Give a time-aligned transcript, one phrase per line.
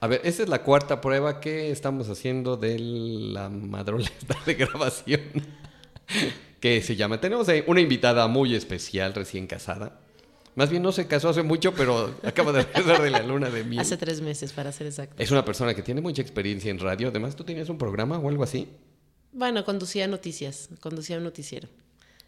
[0.00, 5.22] A ver, esa es la cuarta prueba que estamos haciendo de la madroleta de grabación.
[6.60, 7.20] que se llama.
[7.20, 10.00] Tenemos una invitada muy especial, recién casada.
[10.54, 13.62] Más bien no se casó hace mucho, pero acaba de regresar de la luna de
[13.64, 13.80] miel.
[13.80, 15.22] Hace tres meses, para ser exacto.
[15.22, 17.08] Es una persona que tiene mucha experiencia en radio.
[17.08, 18.68] Además, ¿tú tenías un programa o algo así?
[19.32, 21.68] Bueno, conducía noticias, conducía un noticiero.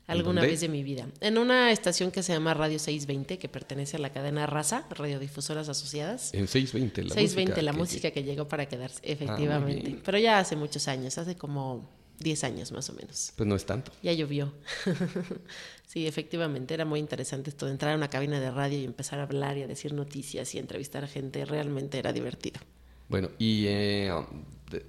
[0.09, 1.07] Alguna vez de mi vida.
[1.21, 5.69] En una estación que se llama Radio 620, que pertenece a la cadena Raza, Radiodifusoras
[5.69, 6.33] Asociadas.
[6.33, 7.63] En 620, la 620, música.
[7.63, 9.99] la música que llegó para quedarse, ah, efectivamente.
[10.03, 11.89] Pero ya hace muchos años, hace como
[12.21, 13.33] 10 años más o menos.
[13.37, 13.93] Pues no es tanto.
[14.03, 14.55] Ya llovió.
[15.87, 19.21] sí, efectivamente, era muy interesante esto de entrar a una cabina de radio y empezar
[19.21, 21.45] a hablar y a decir noticias y entrevistar a gente.
[21.45, 22.61] Realmente era divertido.
[23.09, 24.13] Bueno, y eh,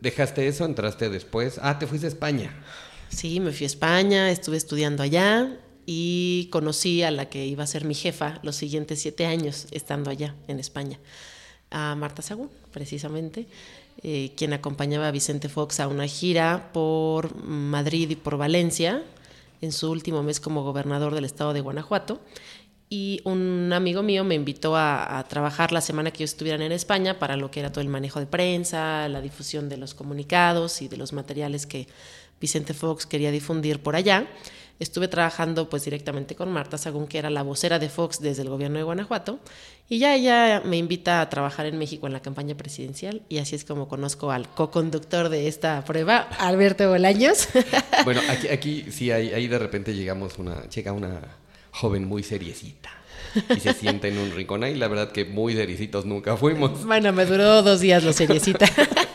[0.01, 1.59] dejaste eso, entraste después.
[1.61, 2.53] Ah, te fuiste a España.
[3.09, 7.67] Sí, me fui a España, estuve estudiando allá y conocí a la que iba a
[7.67, 10.99] ser mi jefa los siguientes siete años estando allá en España,
[11.71, 13.47] a Marta Sagún, precisamente,
[14.03, 19.03] eh, quien acompañaba a Vicente Fox a una gira por Madrid y por Valencia
[19.61, 22.21] en su último mes como gobernador del estado de Guanajuato.
[22.91, 26.71] Y un amigo mío me invitó a, a trabajar la semana que ellos estuvieran en
[26.71, 30.81] España para lo que era todo el manejo de prensa, la difusión de los comunicados
[30.81, 31.88] y de los materiales que
[32.39, 34.27] Vicente Fox quería difundir por allá.
[34.79, 38.49] Estuve trabajando pues directamente con Marta Sagún, que era la vocera de Fox desde el
[38.49, 39.39] gobierno de Guanajuato,
[39.89, 43.57] y ya ella me invita a trabajar en México en la campaña presidencial, y así
[43.57, 47.49] es como conozco al co-conductor de esta prueba, Alberto Bolaños.
[48.05, 51.19] Bueno, aquí, aquí sí, ahí, ahí de repente llegamos una, llega una
[51.71, 52.89] joven muy seriecita
[53.55, 54.63] y se sienta en un rincón.
[54.63, 56.85] Ahí la verdad que muy seriecitos nunca fuimos.
[56.85, 58.65] Bueno, me duró dos días lo seriecita.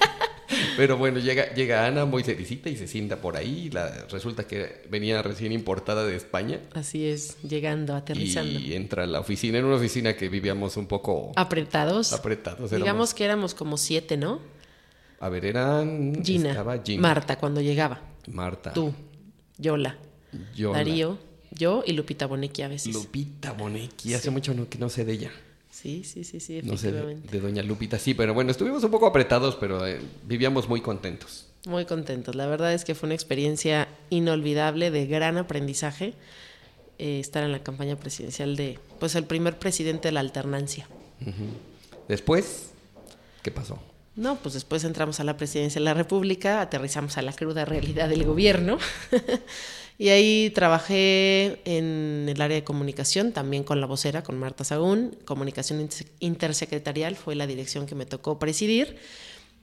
[0.76, 3.70] Pero bueno, llega, llega Ana muy cericita y se sienta por ahí.
[3.70, 6.60] La, resulta que venía recién importada de España.
[6.72, 8.58] Así es, llegando, aterrizando.
[8.58, 11.32] Y entra a la oficina, en una oficina que vivíamos un poco...
[11.36, 12.12] Apretados.
[12.12, 12.70] Apretados.
[12.70, 14.40] Digamos que éramos como siete, ¿no?
[15.20, 16.22] A ver, eran...
[16.24, 16.64] Gina,
[16.98, 18.00] Marta, cuando llegaba.
[18.28, 18.72] Marta.
[18.72, 18.92] Tú,
[19.58, 19.96] Yola.
[20.54, 20.78] Yola.
[20.78, 21.18] Darío,
[21.50, 22.92] yo y Lupita Bonecchi a veces.
[22.92, 25.30] Lupita Bonecchi, hace mucho que no sé de ella.
[25.74, 29.06] Sí, sí, sí, sí, No sé, de, Doña Lupita, sí, pero bueno, estuvimos un poco
[29.06, 31.46] apretados, pero eh, vivíamos muy contentos.
[31.66, 32.36] Muy contentos.
[32.36, 36.14] La verdad es que fue una experiencia inolvidable, de gran aprendizaje,
[37.00, 40.86] eh, estar en la campaña presidencial de, pues, el primer presidente de la alternancia.
[42.06, 42.70] Después,
[43.42, 43.80] ¿qué pasó?
[44.14, 48.08] No, pues después entramos a la presidencia de la República, aterrizamos a la cruda realidad
[48.08, 48.78] del gobierno.
[49.96, 55.16] Y ahí trabajé en el área de comunicación, también con la vocera, con Marta Sagún.
[55.24, 55.88] Comunicación
[56.18, 58.96] intersecretarial fue la dirección que me tocó presidir.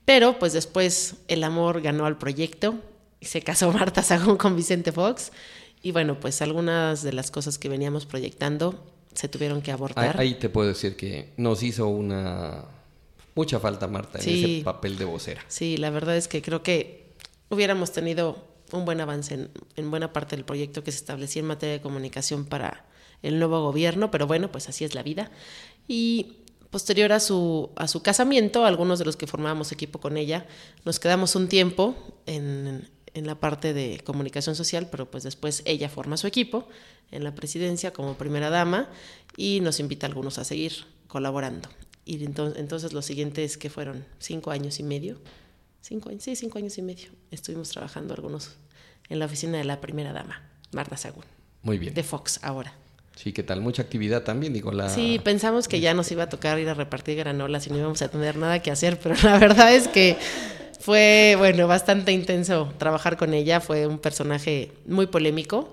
[0.05, 2.75] Pero pues después el amor ganó al proyecto.
[3.19, 5.31] y Se casó Marta Sagún con Vicente Fox.
[5.83, 8.81] Y bueno, pues algunas de las cosas que veníamos proyectando
[9.13, 10.17] se tuvieron que abortar.
[10.19, 12.65] Ahí te puedo decir que nos hizo una
[13.35, 15.43] mucha falta Marta en ese papel de vocera.
[15.47, 17.05] Sí, la verdad es que creo que
[17.49, 21.73] hubiéramos tenido un buen avance en, buena parte del proyecto que se establecía en materia
[21.73, 22.85] de comunicación para
[23.21, 25.31] el nuevo gobierno, pero bueno, pues así es la vida.
[25.87, 26.37] Y
[26.69, 30.45] posterior a su, a su casamiento, algunos de los que formábamos equipo con ella,
[30.85, 31.95] nos quedamos un tiempo
[32.25, 36.67] en, en la parte de comunicación social, pero pues después ella forma su equipo
[37.11, 38.89] en la presidencia como primera dama
[39.35, 41.69] y nos invita a algunos a seguir colaborando.
[42.05, 45.19] Y entonces, entonces los siguientes que fueron cinco años y medio,
[45.81, 47.09] cinco años, sí, cinco años y medio.
[47.31, 48.57] Estuvimos trabajando algunos
[49.09, 51.25] en la oficina de la primera dama, Marta Sagún.
[51.63, 51.93] Muy bien.
[51.93, 52.73] De Fox ahora.
[53.15, 53.61] Sí, ¿qué tal?
[53.61, 54.89] Mucha actividad también, digo, la...
[54.89, 58.01] Sí, pensamos que ya nos iba a tocar ir a repartir granolas y no íbamos
[58.01, 60.17] a tener nada que hacer, pero la verdad es que
[60.79, 63.59] fue, bueno, bastante intenso trabajar con ella.
[63.59, 65.69] Fue un personaje muy polémico,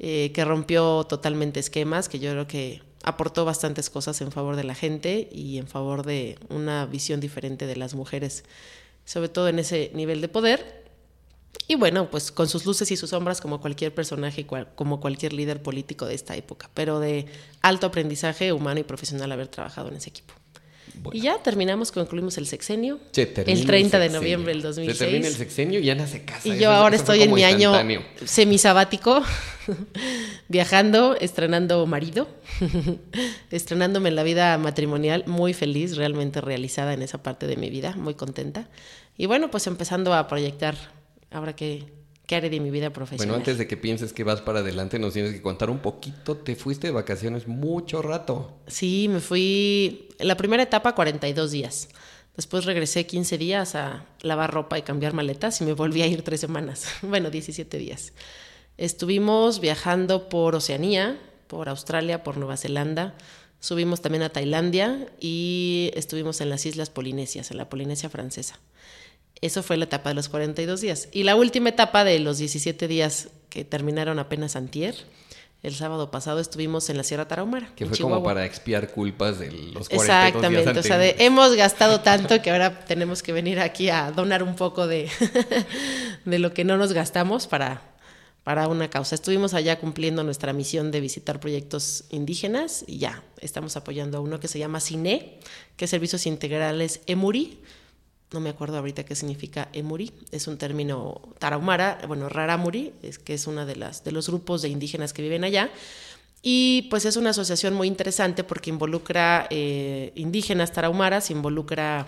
[0.00, 4.64] eh, que rompió totalmente esquemas, que yo creo que aportó bastantes cosas en favor de
[4.64, 8.44] la gente y en favor de una visión diferente de las mujeres
[9.08, 10.84] sobre todo en ese nivel de poder.
[11.66, 15.62] Y bueno, pues con sus luces y sus sombras como cualquier personaje, como cualquier líder
[15.62, 17.24] político de esta época, pero de
[17.62, 20.34] alto aprendizaje humano y profesional haber trabajado en ese equipo.
[21.12, 22.98] Y ya terminamos, concluimos el sexenio.
[23.14, 24.98] el 30 de noviembre del 2006.
[24.98, 26.48] Se termina el sexenio y Ana se casa.
[26.48, 27.72] Y yo ahora estoy en mi año
[28.24, 29.22] semisabático,
[30.48, 32.28] viajando, estrenando marido,
[33.50, 37.94] estrenándome en la vida matrimonial, muy feliz, realmente realizada en esa parte de mi vida,
[37.96, 38.68] muy contenta.
[39.16, 40.76] Y bueno, pues empezando a proyectar
[41.30, 41.84] ahora que
[42.28, 43.26] ¿Qué haré de mi vida profesional?
[43.26, 46.36] Bueno, antes de que pienses que vas para adelante, nos tienes que contar un poquito.
[46.36, 48.60] Te fuiste de vacaciones mucho rato.
[48.66, 51.88] Sí, me fui en la primera etapa 42 días.
[52.36, 56.20] Después regresé 15 días a lavar ropa y cambiar maletas y me volví a ir
[56.20, 56.86] tres semanas.
[57.02, 58.12] Bueno, 17 días.
[58.76, 63.16] Estuvimos viajando por Oceanía, por Australia, por Nueva Zelanda.
[63.58, 68.60] subimos también a Tailandia y estuvimos en las Islas Polinesias, en la Polinesia francesa.
[69.40, 71.08] Eso fue la etapa de los 42 días.
[71.12, 74.94] Y la última etapa de los 17 días que terminaron apenas antier,
[75.62, 77.72] el sábado pasado estuvimos en la Sierra Tarahumara.
[77.74, 81.54] Que fue como para expiar culpas de los 42 Exactamente, días o sea, de, hemos
[81.56, 85.08] gastado tanto que ahora tenemos que venir aquí a donar un poco de,
[86.24, 87.82] de lo que no nos gastamos para,
[88.44, 89.16] para una causa.
[89.16, 94.38] Estuvimos allá cumpliendo nuestra misión de visitar proyectos indígenas y ya estamos apoyando a uno
[94.38, 95.40] que se llama CINE,
[95.76, 97.58] que es Servicios Integrales EMURI,
[98.32, 103.34] no me acuerdo ahorita qué significa emuri, es un término tarahumara, bueno, raramuri, es que
[103.34, 105.70] es una de las de los grupos de indígenas que viven allá.
[106.42, 112.06] Y pues es una asociación muy interesante porque involucra eh, indígenas tarahumaras, involucra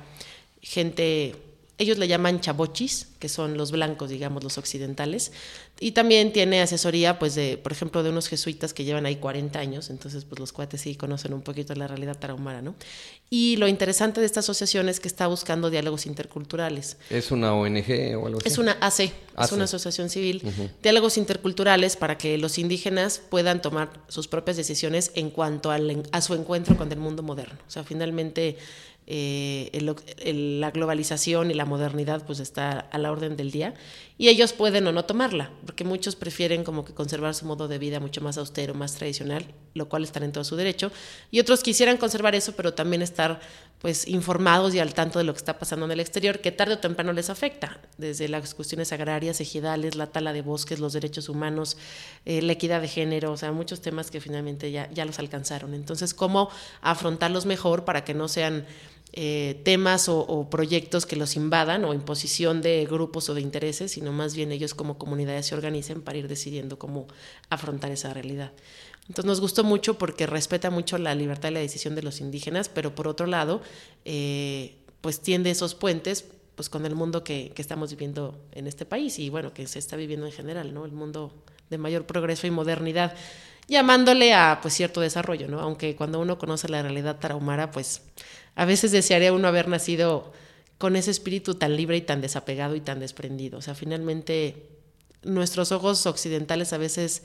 [0.63, 1.35] gente
[1.81, 5.33] ellos le llaman chabochis, que son los blancos, digamos, los occidentales.
[5.81, 9.59] Y también tiene asesoría, pues, de, por ejemplo, de unos jesuitas que llevan ahí 40
[9.59, 9.89] años.
[9.89, 12.75] Entonces, pues, los cuates sí conocen un poquito la realidad tarahumara, ¿no?
[13.31, 16.99] Y lo interesante de esta asociación es que está buscando diálogos interculturales.
[17.09, 18.49] ¿Es una ONG o algo así?
[18.49, 19.13] Es una AC,
[19.43, 20.43] es una asociación civil.
[20.83, 26.35] Diálogos interculturales para que los indígenas puedan tomar sus propias decisiones en cuanto a su
[26.35, 27.59] encuentro con el mundo moderno.
[27.67, 28.59] O sea, finalmente
[29.13, 33.75] eh, la globalización y la modernidad pues está a la orden del día
[34.19, 37.79] y ellos pueden o no tomarla, porque muchos prefieren como que conservar su modo de
[37.79, 40.93] vida mucho más austero, más tradicional, lo cual están en todo su derecho,
[41.33, 43.41] y otros quisieran conservar eso, pero también estar
[43.81, 46.75] pues informados y al tanto de lo que está pasando en el exterior, que tarde
[46.75, 51.29] o temprano les afecta, desde las cuestiones agrarias, ejidales, la tala de bosques, los derechos
[51.29, 51.79] humanos,
[52.27, 55.73] eh, la equidad de género, o sea, muchos temas que finalmente ya, ya los alcanzaron.
[55.73, 56.51] Entonces, ¿cómo
[56.83, 58.67] afrontarlos mejor para que no sean
[59.13, 64.13] eh, temas o, proyectos que los invadan o imposición de grupos o de intereses, sino
[64.13, 67.09] más bien ellos como comunidades se organicen para ir decidiendo cómo
[67.49, 68.53] afrontar esa realidad.
[69.11, 72.69] Entonces nos gustó mucho porque respeta mucho la libertad y la decisión de los indígenas,
[72.69, 73.61] pero por otro lado,
[74.05, 78.87] eh, pues tiende esos puentes pues con el mundo que, que, estamos viviendo en este
[78.87, 80.85] país y bueno, que se está viviendo en general, ¿no?
[80.85, 83.17] El mundo de mayor progreso y modernidad,
[83.67, 85.59] llamándole a pues cierto desarrollo, ¿no?
[85.59, 88.03] Aunque cuando uno conoce la realidad tarahumara, pues
[88.55, 90.33] a veces desearía uno haber nacido
[90.79, 93.59] con ese espíritu tan libre y tan desapegado y tan desprendido.
[93.59, 94.69] O sea, finalmente
[95.25, 97.25] nuestros ojos occidentales a veces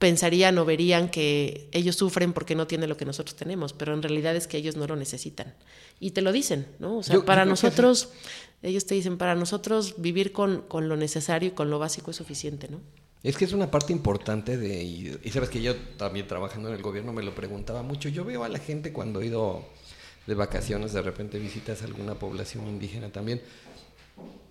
[0.00, 4.02] pensarían o verían que ellos sufren porque no tienen lo que nosotros tenemos, pero en
[4.02, 5.54] realidad es que ellos no lo necesitan.
[6.00, 6.96] Y te lo dicen, ¿no?
[6.96, 8.08] O sea, para nosotros,
[8.62, 12.16] ellos te dicen, para nosotros vivir con, con, lo necesario y con lo básico es
[12.16, 12.80] suficiente, ¿no?
[13.22, 16.76] Es que es una parte importante de, y, y sabes que yo también trabajando en
[16.76, 19.68] el gobierno me lo preguntaba mucho, yo veo a la gente cuando he ido
[20.26, 23.42] de vacaciones, de repente visitas alguna población indígena también,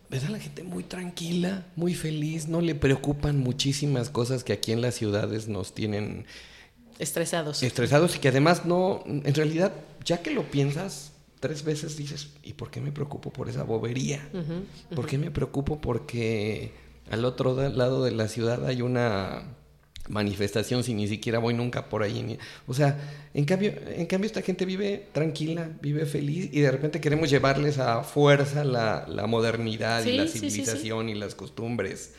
[0.10, 4.72] ves a la gente muy tranquila, muy feliz, no le preocupan muchísimas cosas que aquí
[4.72, 6.26] en las ciudades nos tienen
[6.98, 7.64] estresados.
[7.64, 9.74] Estresados y que además no, en realidad,
[10.04, 14.28] ya que lo piensas tres veces dices, ¿y por qué me preocupo por esa bobería?
[14.94, 16.74] ¿Por qué me preocupo porque
[17.10, 19.44] al otro lado de la ciudad hay una
[20.10, 22.38] manifestación si ni siquiera voy nunca por ahí.
[22.68, 22.98] o sea,
[23.34, 27.78] en cambio, en cambio esta gente vive tranquila, vive feliz y de repente queremos llevarles
[27.78, 32.14] a fuerza la, modernidad y la civilización y las costumbres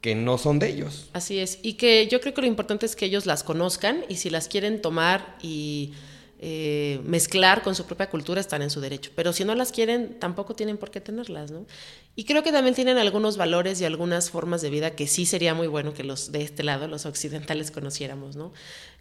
[0.00, 1.10] que no son de ellos.
[1.12, 4.16] Así es, y que yo creo que lo importante es que ellos las conozcan y
[4.16, 5.92] si las quieren tomar y
[6.40, 10.18] eh, mezclar con su propia cultura están en su derecho, pero si no las quieren
[10.20, 11.66] tampoco tienen por qué tenerlas, ¿no?
[12.14, 15.54] Y creo que también tienen algunos valores y algunas formas de vida que sí sería
[15.54, 18.52] muy bueno que los de este lado, los occidentales, conociéramos, ¿no?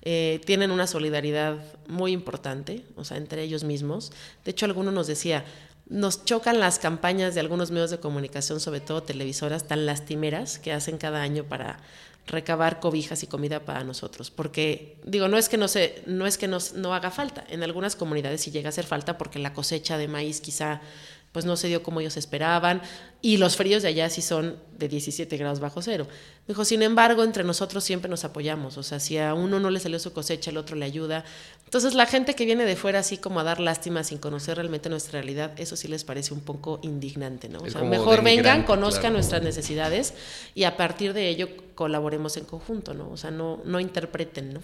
[0.01, 1.57] Eh, tienen una solidaridad
[1.87, 4.11] muy importante, o sea, entre ellos mismos.
[4.43, 5.45] De hecho, alguno nos decía,
[5.89, 10.73] nos chocan las campañas de algunos medios de comunicación, sobre todo televisoras, tan lastimeras que
[10.73, 11.79] hacen cada año para
[12.27, 16.37] recabar cobijas y comida para nosotros, porque digo, no es que no se, no es
[16.37, 19.53] que nos, no haga falta, en algunas comunidades sí llega a hacer falta porque la
[19.53, 20.81] cosecha de maíz quizá
[21.31, 22.81] pues no se dio como ellos esperaban
[23.21, 26.07] y los fríos de allá sí son de 17 grados bajo cero.
[26.47, 29.79] Dijo, sin embargo, entre nosotros siempre nos apoyamos, o sea, si a uno no le
[29.79, 31.25] salió su cosecha, el otro le ayuda.
[31.65, 34.89] Entonces, la gente que viene de fuera así como a dar lástima sin conocer realmente
[34.89, 37.59] nuestra realidad, eso sí les parece un poco indignante, ¿no?
[37.59, 40.13] O sea, mejor vengan, conozcan nuestras necesidades
[40.55, 43.09] y a partir de ello colaboremos en conjunto, ¿no?
[43.09, 44.61] O sea, no, no interpreten, ¿no?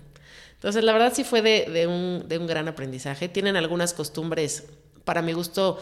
[0.54, 3.28] Entonces, la verdad sí fue de, de, un, de un gran aprendizaje.
[3.28, 4.68] Tienen algunas costumbres,
[5.04, 5.78] para mi gusto,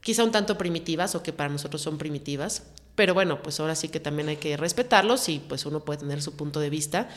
[0.00, 2.64] quizá un tanto primitivas o que para nosotros son primitivas,
[2.94, 6.20] pero bueno, pues ahora sí que también hay que respetarlos y pues uno puede tener
[6.22, 7.08] su punto de vista.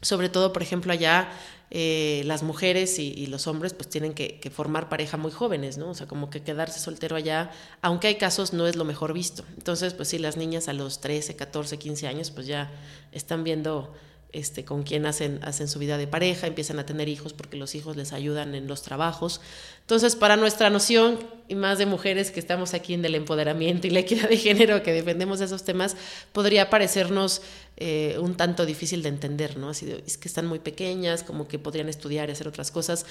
[0.00, 1.30] Sobre todo, por ejemplo, allá
[1.70, 5.90] eh, las mujeres y, los hombres pues tienen que, formar pareja muy jóvenes, ¿no?
[5.90, 9.44] O sea, como que quedarse soltero allá, aunque hay casos, no es lo mejor visto.
[9.56, 12.70] Entonces, pues sí, las niñas a los 13, 14, 15 años pues ya
[13.10, 13.94] están viendo
[14.32, 17.74] este, con quien hacen, hacen su vida de pareja, empiezan a tener hijos porque los
[17.74, 19.42] hijos les ayudan en los trabajos.
[19.80, 23.90] Entonces, para nuestra noción, y más de mujeres que estamos aquí en el empoderamiento y
[23.90, 25.96] la equidad de género, que defendemos esos temas,
[26.32, 27.42] podría parecernos
[27.76, 29.68] eh, un tanto difícil de entender, ¿no?
[29.68, 33.04] Así es que están muy pequeñas, como que podrían estudiar y hacer otras cosas.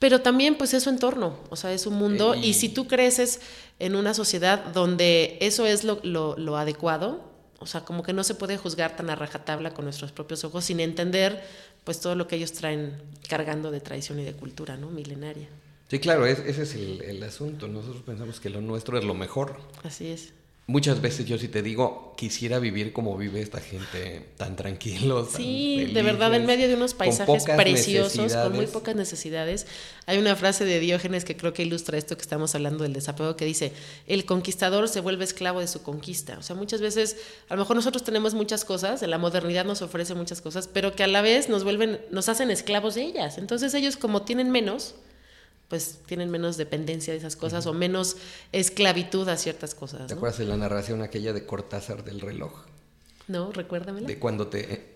[0.00, 2.34] Pero también, pues, es su entorno, o sea, es un mundo.
[2.34, 3.40] Y, si tú creces
[3.78, 8.24] en una sociedad donde eso es lo, lo, lo adecuado, o sea, como que no
[8.24, 11.42] se puede juzgar tan a rajatabla con nuestros propios ojos sin entender
[11.84, 14.90] pues todo lo que ellos traen cargando de tradición y de cultura, ¿no?
[14.90, 15.48] Milenaria.
[15.88, 17.68] Sí, claro, ese es el, el asunto.
[17.68, 19.56] Nosotros pensamos que lo nuestro es lo mejor.
[19.84, 20.32] Así es.
[20.68, 25.28] Muchas veces yo sí te digo, quisiera vivir como vive esta gente, tan tranquilos.
[25.36, 29.68] Sí, de verdad, en medio de unos paisajes preciosos, con muy pocas necesidades.
[30.06, 33.36] Hay una frase de Diógenes que creo que ilustra esto que estamos hablando del desapego,
[33.36, 33.72] que dice,
[34.08, 36.36] el conquistador se vuelve esclavo de su conquista.
[36.36, 37.16] O sea, muchas veces,
[37.48, 41.04] a lo mejor nosotros tenemos muchas cosas, la modernidad nos ofrece muchas cosas, pero que
[41.04, 43.38] a la vez nos vuelven, nos hacen esclavos de ellas.
[43.38, 44.96] Entonces ellos como tienen menos,
[45.68, 48.16] pues tienen menos dependencia de esas cosas o menos
[48.52, 50.06] esclavitud a ciertas cosas.
[50.06, 52.52] ¿Te acuerdas de la narración aquella de Cortázar del reloj?
[53.28, 54.06] No, recuérdamela.
[54.06, 54.92] De cuando te,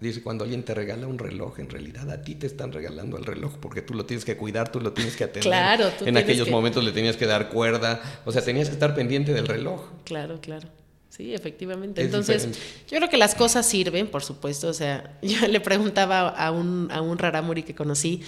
[0.00, 3.26] dice cuando alguien te regala un reloj, en realidad a ti te están regalando el
[3.26, 5.42] reloj porque tú lo tienes que cuidar, tú lo tienes que atender.
[5.42, 8.94] Claro, tú En aquellos momentos le tenías que dar cuerda, o sea, tenías que estar
[8.94, 9.82] pendiente del reloj.
[10.04, 10.68] Claro, claro.
[11.10, 12.02] Sí, efectivamente.
[12.02, 12.48] Entonces,
[12.88, 14.68] yo creo que las cosas sirven, por supuesto.
[14.68, 18.22] O sea, yo le preguntaba a un, a un raramuri que conocí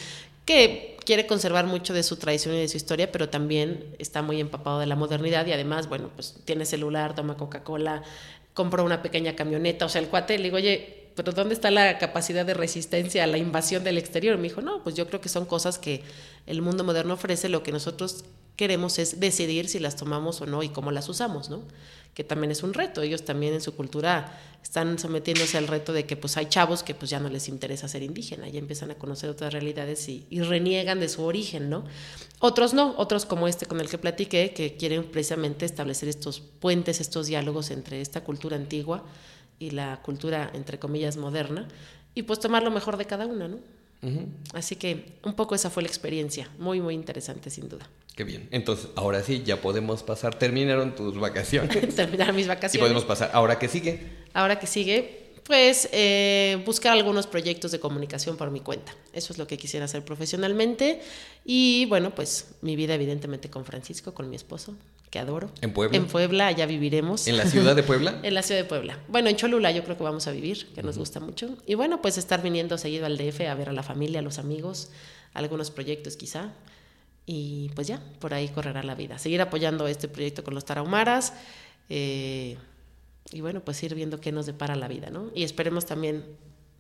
[0.45, 4.41] que quiere conservar mucho de su tradición y de su historia, pero también está muy
[4.41, 8.03] empapado de la modernidad y además, bueno, pues tiene celular, toma Coca-Cola,
[8.55, 11.99] compró una pequeña camioneta, o sea, el cuate le digo, oye, pero ¿dónde está la
[11.99, 14.37] capacidad de resistencia a la invasión del exterior?
[14.37, 16.03] Me dijo, no, pues yo creo que son cosas que
[16.47, 18.25] el mundo moderno ofrece, lo que nosotros
[18.61, 21.63] queremos es decidir si las tomamos o no y cómo las usamos, ¿no?
[22.13, 23.01] Que también es un reto.
[23.01, 26.95] Ellos también en su cultura están sometiéndose al reto de que pues hay chavos que
[26.95, 30.43] pues ya no les interesa ser indígena, ya empiezan a conocer otras realidades y, y
[30.43, 31.85] reniegan de su origen, ¿no?
[32.39, 37.01] Otros no, otros como este con el que platiqué, que quieren precisamente establecer estos puentes,
[37.01, 39.07] estos diálogos entre esta cultura antigua
[39.59, 41.67] y la cultura, entre comillas, moderna,
[42.15, 43.59] y pues tomar lo mejor de cada una, ¿no?
[44.53, 47.89] Así que un poco esa fue la experiencia, muy, muy interesante sin duda.
[48.21, 48.49] Qué bien.
[48.51, 50.39] Entonces, ahora sí, ya podemos pasar.
[50.39, 51.95] Terminaron tus vacaciones.
[51.97, 52.75] Terminaron mis vacaciones.
[52.75, 53.31] Y podemos pasar.
[53.33, 53.99] ¿Ahora qué sigue?
[54.35, 58.95] Ahora que sigue, pues eh, buscar algunos proyectos de comunicación por mi cuenta.
[59.15, 61.01] Eso es lo que quisiera hacer profesionalmente.
[61.47, 64.77] Y bueno, pues mi vida evidentemente con Francisco, con mi esposo,
[65.09, 65.51] que adoro.
[65.63, 65.97] ¿En Puebla?
[65.97, 67.27] En Puebla, allá viviremos.
[67.27, 68.21] ¿En la ciudad de Puebla?
[68.23, 68.99] en la ciudad de Puebla.
[69.09, 71.57] Bueno, en Cholula yo creo que vamos a vivir, que nos gusta mucho.
[71.65, 74.39] Y bueno, pues estar viniendo seguido al DF a ver a la familia, a los
[74.39, 74.91] amigos,
[75.33, 76.53] algunos proyectos quizá.
[77.27, 79.19] Y pues ya, por ahí correrá la vida.
[79.19, 81.33] Seguir apoyando este proyecto con los tarahumaras.
[81.89, 82.57] Eh,
[83.33, 85.31] y bueno, pues ir viendo qué nos depara la vida, ¿no?
[85.35, 86.25] Y esperemos también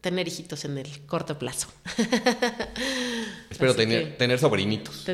[0.00, 1.68] tener hijitos en el corto plazo.
[3.50, 5.04] Espero tener, tener sobrinitos.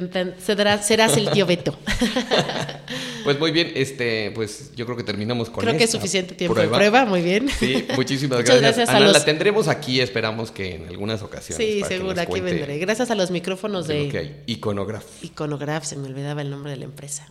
[0.40, 1.76] serás, el tío Beto.
[3.26, 6.58] pues muy bien, este, pues yo creo que terminamos con Creo que es suficiente tiempo
[6.58, 7.48] de prueba, muy bien.
[7.48, 8.88] Sí, muchísimas gracias.
[8.88, 11.66] Ana, la tendremos aquí, esperamos que en algunas ocasiones.
[11.66, 12.78] Sí, seguro, aquí vendré.
[12.78, 15.04] Gracias a los micrófonos de, de Iconograph.
[15.22, 17.30] Iconograph, se me olvidaba el nombre de la empresa.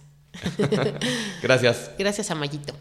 [1.41, 1.91] gracias.
[1.97, 2.73] Gracias a Mayito.